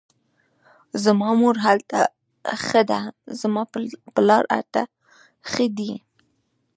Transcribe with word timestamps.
زما 1.03 1.29
مور 1.39 1.55
هلته 1.65 1.99
ښخه 2.61 2.81
ده, 2.91 2.99
زما 3.41 3.61
پلار 4.15 4.43
هلته 4.55 4.81
ښخ 5.49 5.55
دی 5.77 5.93